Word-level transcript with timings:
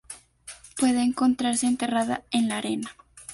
Puede 0.79 1.03
encontrarse 1.03 1.67
enterrada 1.67 2.23
en 2.31 2.49
la 2.49 2.57
arena. 2.57 2.89